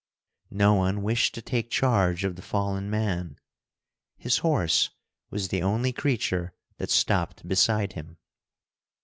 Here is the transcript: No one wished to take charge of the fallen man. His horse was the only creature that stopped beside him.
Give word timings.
No 0.49 0.73
one 0.73 1.03
wished 1.03 1.35
to 1.35 1.43
take 1.43 1.69
charge 1.69 2.23
of 2.23 2.35
the 2.35 2.41
fallen 2.41 2.89
man. 2.89 3.37
His 4.17 4.39
horse 4.39 4.89
was 5.29 5.49
the 5.49 5.61
only 5.61 5.93
creature 5.93 6.55
that 6.77 6.89
stopped 6.89 7.47
beside 7.47 7.93
him. 7.93 8.17